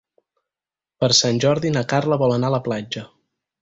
[1.03, 3.09] Per Sant Jordi na Carla vol anar a la platja.